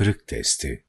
[0.00, 0.84] Kırık Testi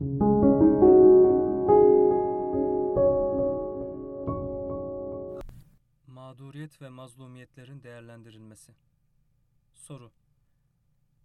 [6.07, 8.75] Mağduriyet ve mazlumiyetlerin değerlendirilmesi
[9.73, 10.11] Soru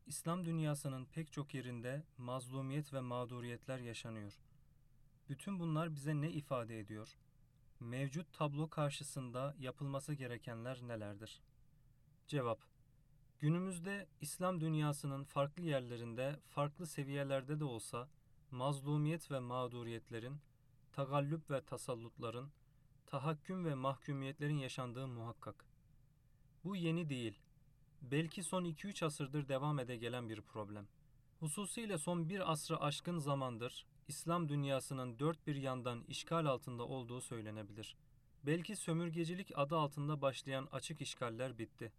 [0.07, 4.33] İslam dünyasının pek çok yerinde mazlumiyet ve mağduriyetler yaşanıyor.
[5.29, 7.19] Bütün bunlar bize ne ifade ediyor?
[7.81, 11.43] Mevcut tablo karşısında yapılması gerekenler nelerdir?
[12.27, 12.59] Cevap
[13.41, 18.09] Günümüzde İslam dünyasının farklı yerlerinde, farklı seviyelerde de olsa
[18.51, 20.37] mazlumiyet ve mağduriyetlerin,
[20.93, 22.51] tagallüp ve tasallutların,
[23.07, 25.65] tahakküm ve mahkumiyetlerin yaşandığı muhakkak.
[26.65, 27.39] Bu yeni değil.
[28.03, 30.89] Belki son 2-3 asırdır devam ede gelen bir problem.
[31.41, 37.97] Hususiyle son bir asrı aşkın zamandır İslam dünyasının dört bir yandan işgal altında olduğu söylenebilir.
[38.47, 41.93] Belki sömürgecilik adı altında başlayan açık işgaller bitti.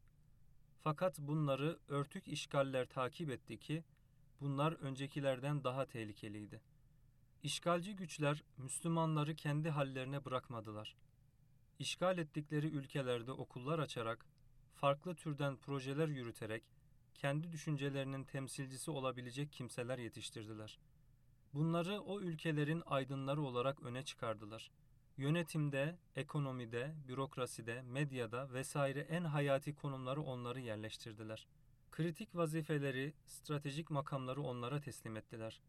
[0.84, 3.84] Fakat bunları örtük işgaller takip etti ki
[4.42, 6.62] bunlar öncekilerden daha tehlikeliydi.
[7.44, 10.96] İşgalci güçler Müslümanları kendi hallerine bırakmadılar.
[11.80, 14.26] İşgal ettikleri ülkelerde okullar açarak,
[14.76, 16.64] farklı türden projeler yürüterek
[17.14, 20.80] kendi düşüncelerinin temsilcisi olabilecek kimseler yetiştirdiler.
[21.54, 24.72] Bunları o ülkelerin aydınları olarak öne çıkardılar.
[25.18, 31.48] Yönetimde, ekonomide, bürokraside, medyada vesaire en hayati konumları onları yerleştirdiler.
[31.92, 35.62] Kritik vazifeleri, stratejik makamları onlara teslim ettiler.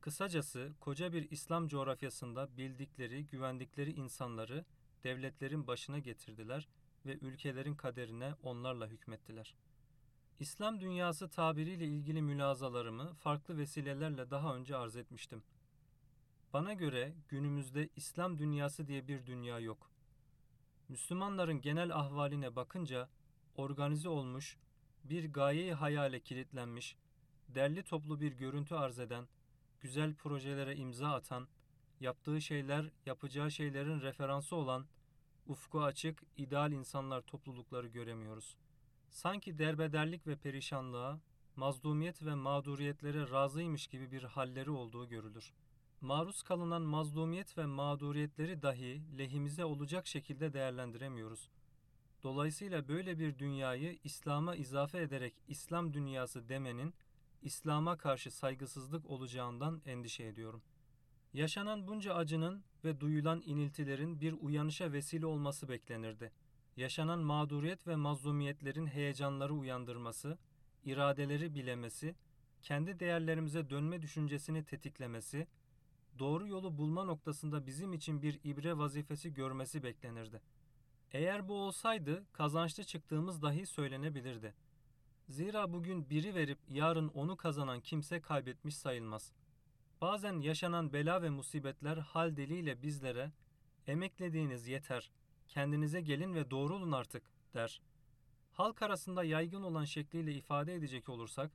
[0.00, 4.64] Kısacası koca bir İslam coğrafyasında bildikleri, güvendikleri insanları
[5.04, 6.68] devletlerin başına getirdiler
[7.06, 9.54] ve ülkelerin kaderine onlarla hükmettiler.
[10.40, 15.42] İslam dünyası tabiriyle ilgili mülazalarımı farklı vesilelerle daha önce arz etmiştim.
[16.52, 19.90] Bana göre günümüzde İslam dünyası diye bir dünya yok.
[20.88, 23.08] Müslümanların genel ahvaline bakınca
[23.56, 24.56] organize olmuş,
[25.04, 26.96] bir gayeyi hayale kilitlenmiş,
[27.48, 29.28] derli toplu bir görüntü arz eden,
[29.80, 31.48] güzel projelere imza atan,
[32.00, 34.86] yaptığı şeyler, yapacağı şeylerin referansı olan,
[35.46, 38.56] ufku açık, ideal insanlar toplulukları göremiyoruz.
[39.10, 41.20] Sanki derbederlik ve perişanlığa,
[41.56, 45.52] mazlumiyet ve mağduriyetlere razıymış gibi bir halleri olduğu görülür.
[46.00, 51.50] Maruz kalınan mazlumiyet ve mağduriyetleri dahi lehimize olacak şekilde değerlendiremiyoruz.
[52.22, 56.94] Dolayısıyla böyle bir dünyayı İslam'a izafe ederek İslam dünyası demenin
[57.42, 60.62] İslam'a karşı saygısızlık olacağından endişe ediyorum.
[61.34, 66.32] Yaşanan bunca acının ve duyulan iniltilerin bir uyanışa vesile olması beklenirdi.
[66.76, 70.38] Yaşanan mağduriyet ve mazlumiyetlerin heyecanları uyandırması,
[70.84, 72.14] iradeleri bilemesi,
[72.62, 75.46] kendi değerlerimize dönme düşüncesini tetiklemesi,
[76.18, 80.42] doğru yolu bulma noktasında bizim için bir ibre vazifesi görmesi beklenirdi.
[81.12, 84.54] Eğer bu olsaydı kazançlı çıktığımız dahi söylenebilirdi.
[85.28, 89.32] Zira bugün biri verip yarın onu kazanan kimse kaybetmiş sayılmaz.
[90.00, 93.32] Bazen yaşanan bela ve musibetler hal deliyle bizlere
[93.86, 95.10] emeklediğiniz yeter,
[95.48, 97.22] kendinize gelin ve doğrulun artık
[97.54, 97.80] der.
[98.52, 101.50] Halk arasında yaygın olan şekliyle ifade edecek olursak,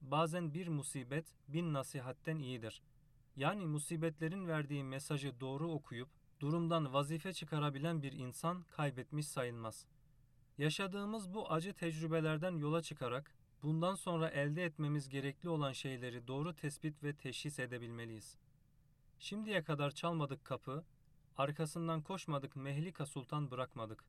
[0.00, 2.82] bazen bir musibet bin nasihatten iyidir.
[3.36, 6.08] Yani musibetlerin verdiği mesajı doğru okuyup
[6.40, 9.86] durumdan vazife çıkarabilen bir insan kaybetmiş sayılmaz.
[10.58, 17.02] Yaşadığımız bu acı tecrübelerden yola çıkarak bundan sonra elde etmemiz gerekli olan şeyleri doğru tespit
[17.02, 18.36] ve teşhis edebilmeliyiz.
[19.18, 20.84] Şimdiye kadar çalmadık kapı,
[21.36, 24.04] arkasından koşmadık Mehlika Sultan bırakmadık.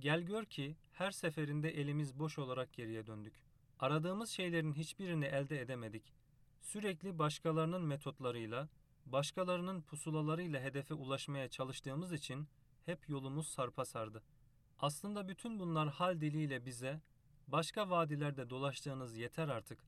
[0.00, 3.34] Gel gör ki her seferinde elimiz boş olarak geriye döndük.
[3.78, 6.12] Aradığımız şeylerin hiçbirini elde edemedik.
[6.62, 8.68] Sürekli başkalarının metotlarıyla,
[9.06, 12.48] başkalarının pusulalarıyla hedefe ulaşmaya çalıştığımız için
[12.86, 14.22] hep yolumuz sarpa sardı.
[14.78, 17.00] Aslında bütün bunlar hal diliyle bize,
[17.48, 19.84] başka vadilerde dolaştığınız yeter artık.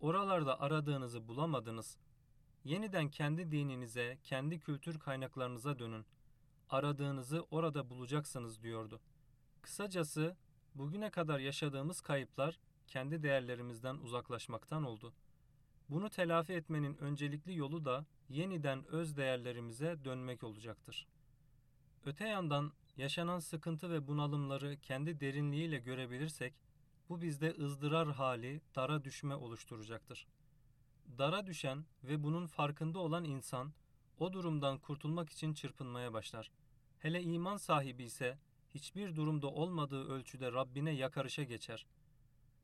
[0.00, 1.98] Oralarda aradığınızı bulamadınız.
[2.64, 6.06] Yeniden kendi dininize, kendi kültür kaynaklarınıza dönün.
[6.70, 9.00] Aradığınızı orada bulacaksınız diyordu.
[9.62, 10.36] Kısacası
[10.74, 15.25] bugüne kadar yaşadığımız kayıplar kendi değerlerimizden uzaklaşmaktan oldu.''
[15.88, 21.06] Bunu telafi etmenin öncelikli yolu da yeniden öz değerlerimize dönmek olacaktır.
[22.04, 26.54] Öte yandan yaşanan sıkıntı ve bunalımları kendi derinliğiyle görebilirsek
[27.08, 30.26] bu bizde ızdırar hali, dara düşme oluşturacaktır.
[31.18, 33.72] Dara düşen ve bunun farkında olan insan
[34.18, 36.50] o durumdan kurtulmak için çırpınmaya başlar.
[36.98, 38.38] Hele iman sahibi ise
[38.74, 41.86] hiçbir durumda olmadığı ölçüde Rabbine yakarışa geçer.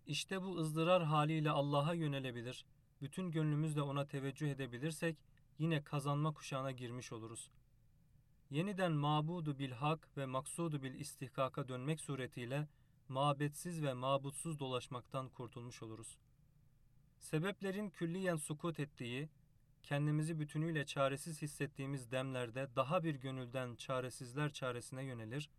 [0.06, 2.64] İşte bu ızdırar haliyle Allah'a yönelebilir
[3.02, 5.16] bütün gönlümüzle ona teveccüh edebilirsek
[5.58, 7.50] yine kazanma kuşağına girmiş oluruz.
[8.50, 12.69] Yeniden mabudu bil hak ve maksudu bil istihkaka dönmek suretiyle
[13.08, 16.19] mabetsiz ve mabutsuz dolaşmaktan kurtulmuş oluruz.
[17.19, 19.28] Sebeplerin külliyen sukut ettiği,
[19.82, 25.50] kendimizi bütünüyle çaresiz hissettiğimiz demlerde daha bir gönülden çaresizler çaresine yönelir,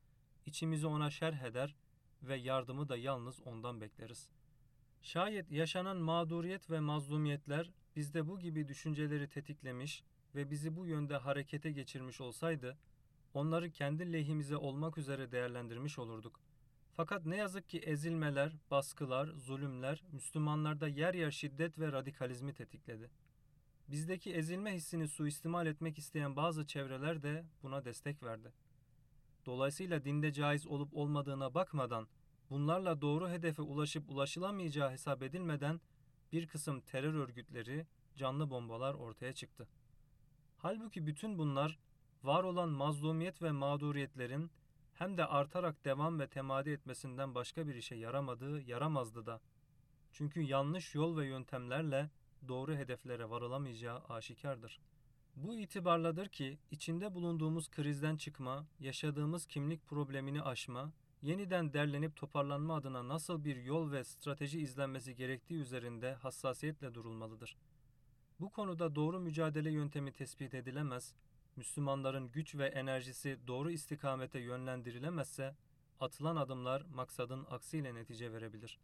[0.46, 1.76] içimizi ona şerh eder
[2.24, 4.30] ve yardımı da yalnız ondan bekleriz.
[5.04, 10.04] Şayet yaşanan mağduriyet ve mazlumiyetler bizde bu gibi düşünceleri tetiklemiş
[10.36, 12.78] ve bizi bu yönde harekete geçirmiş olsaydı,
[13.34, 16.40] onları kendi lehimize olmak üzere değerlendirmiş olurduk.
[16.94, 23.10] Fakat ne yazık ki ezilmeler, baskılar, zulümler Müslümanlarda yer yer şiddet ve radikalizmi tetikledi.
[23.88, 28.52] Bizdeki ezilme hissini suistimal etmek isteyen bazı çevreler de buna destek verdi.
[29.46, 32.08] Dolayısıyla dinde caiz olup olmadığına bakmadan,
[32.54, 35.82] bunlarla doğru hedefe ulaşıp ulaşılamayacağı hesap edilmeden
[36.32, 37.86] bir kısım terör örgütleri,
[38.16, 39.68] canlı bombalar ortaya çıktı.
[40.58, 41.80] Halbuki bütün bunlar
[42.24, 44.52] var olan mazlumiyet ve mağduriyetlerin
[44.94, 49.42] hem de artarak devam ve temadi etmesinden başka bir işe yaramadığı yaramazdı da.
[50.12, 52.10] Çünkü yanlış yol ve yöntemlerle
[52.48, 54.80] doğru hedeflere varılamayacağı aşikardır.
[55.36, 60.92] Bu itibarladır ki içinde bulunduğumuz krizden çıkma, yaşadığımız kimlik problemini aşma,
[61.24, 67.58] yeniden derlenip toparlanma adına nasıl bir yol ve strateji izlenmesi gerektiği üzerinde hassasiyetle durulmalıdır.
[68.40, 71.14] Bu konuda doğru mücadele yöntemi tespit edilemez,
[71.56, 75.56] Müslümanların güç ve enerjisi doğru istikamete yönlendirilemezse,
[76.00, 78.80] atılan adımlar maksadın aksiyle netice verebilir.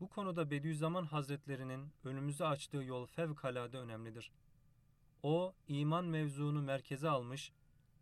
[0.00, 4.30] Bu konuda Bediüzzaman Hazretlerinin önümüze açtığı yol fevkalade önemlidir.
[5.22, 7.52] O, iman mevzuunu merkeze almış,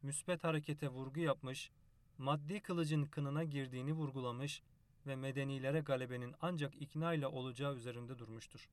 [0.02, 1.70] müsbet harekete vurgu yapmış,
[2.18, 4.62] maddi kılıcın kınına girdiğini vurgulamış
[5.06, 8.68] ve medenilere galebenin ancak ikna ile olacağı üzerinde durmuştur.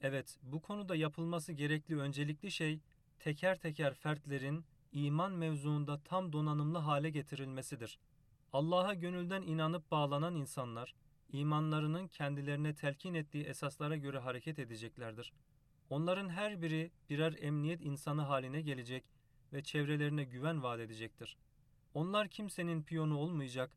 [0.00, 2.80] Evet, bu konuda yapılması gerekli öncelikli şey,
[3.18, 7.98] teker teker fertlerin iman mevzuunda tam donanımlı hale getirilmesidir.
[8.52, 10.94] Allah'a gönülden inanıp bağlanan insanlar,
[11.32, 15.32] imanlarının kendilerine telkin ettiği esaslara göre hareket edeceklerdir.
[15.90, 19.04] Onların her biri birer emniyet insanı haline gelecek
[19.52, 21.36] ve çevrelerine güven vaat edecektir.
[21.94, 23.70] Onlar kimsenin piyonu olmayacak,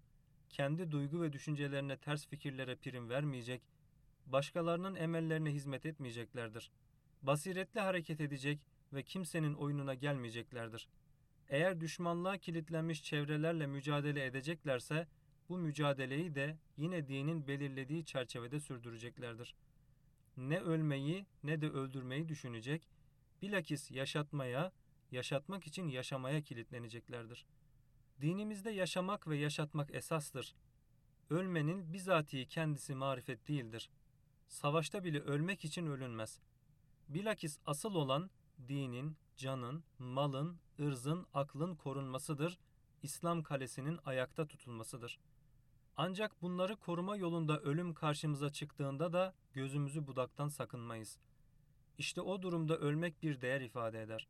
[0.50, 3.62] kendi duygu ve düşüncelerine ters fikirlere prim vermeyecek,
[4.26, 6.72] başkalarının emellerine hizmet etmeyeceklerdir.
[7.22, 8.60] Basiretli hareket edecek
[8.94, 10.88] ve kimsenin oyununa gelmeyeceklerdir.
[11.50, 15.08] Eğer düşmanlığa kilitlenmiş çevrelerle mücadele edeceklerse,
[15.50, 19.56] bu mücadeleyi de yine dinin belirlediği çerçevede sürdüreceklerdir.
[20.38, 22.88] Ne ölmeyi ne de öldürmeyi düşünecek,
[23.42, 24.72] bilakis yaşatmaya,
[25.12, 27.46] yaşatmak için yaşamaya kilitleneceklerdir.
[28.22, 30.56] Dinimizde yaşamak ve yaşatmak esastır.
[31.30, 33.90] Ölmenin bizatihi kendisi marifet değildir.
[34.48, 36.40] Savaşta bile ölmek için ölünmez.
[37.10, 38.30] Bilakis asıl olan
[38.68, 42.60] dinin, canın, malın, ırzın, aklın korunmasıdır,
[43.04, 45.20] İslam kalesinin ayakta tutulmasıdır.
[45.98, 51.18] Ancak bunları koruma yolunda ölüm karşımıza çıktığında da gözümüzü budaktan sakınmayız.
[51.98, 54.28] İşte o durumda ölmek bir değer ifade eder.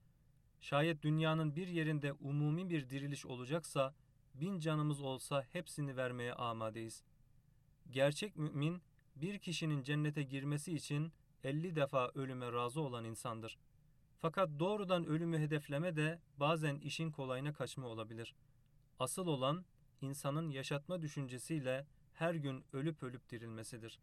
[0.66, 3.94] Şayet dünyanın bir yerinde umumi bir diriliş olacaksa,
[4.34, 7.04] bin canımız olsa hepsini vermeye amadeyiz.
[7.92, 8.82] Gerçek mümin,
[9.16, 11.12] bir kişinin cennete girmesi için
[11.44, 13.58] elli defa ölüme razı olan insandır.''
[14.20, 18.36] Fakat doğrudan ölümü hedefleme de bazen işin kolayına kaçma olabilir.
[19.00, 19.66] Asıl olan
[20.02, 24.00] insanın yaşatma düşüncesiyle her gün ölüp ölüp dirilmesidir.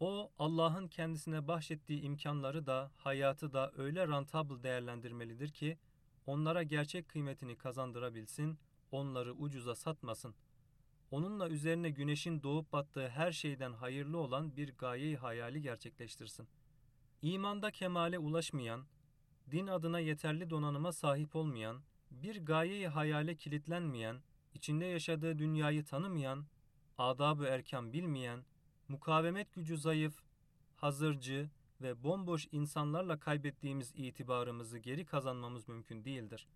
[0.00, 5.78] O Allah'ın kendisine bahşettiği imkanları da hayatı da öyle rentable değerlendirmelidir ki
[6.26, 8.58] onlara gerçek kıymetini kazandırabilsin,
[8.90, 10.34] onları ucuza satmasın.
[11.10, 16.48] Onunla üzerine güneşin doğup battığı her şeyden hayırlı olan bir gayeyi hayali gerçekleştirsin.
[17.22, 18.84] İmanda kemale ulaşmayan,
[19.50, 24.22] din adına yeterli donanıma sahip olmayan, bir gayeyi hayale kilitlenmeyen,
[24.54, 26.46] içinde yaşadığı dünyayı tanımayan,
[26.98, 28.44] adab-ı erkan bilmeyen,
[28.88, 30.14] mukavemet gücü zayıf,
[30.76, 31.50] hazırcı
[31.82, 36.46] ve bomboş insanlarla kaybettiğimiz itibarımızı geri kazanmamız mümkün değildir.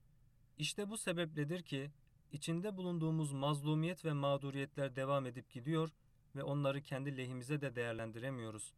[0.59, 1.91] İşte bu sebepledir ki
[2.33, 5.91] içinde bulunduğumuz mazlumiyet ve mağduriyetler devam edip gidiyor
[6.37, 8.73] ve onları kendi lehimize de değerlendiremiyoruz.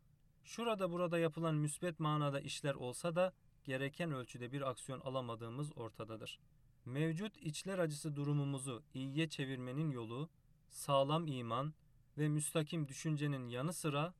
[0.44, 3.32] Şurada burada yapılan müsbet manada işler olsa da
[3.64, 6.38] gereken ölçüde bir aksiyon alamadığımız ortadadır.
[6.85, 10.28] Mevcut içler acısı durumumuzu iyiye çevirmenin yolu
[10.68, 11.75] sağlam iman
[12.19, 14.14] ve müstakim düşüncenin yanı sıra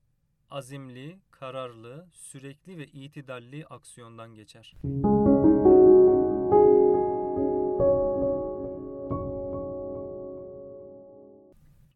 [0.50, 4.75] azimli, kararlı, sürekli ve itidalli aksiyondan geçer.
[4.82, 5.21] Müzik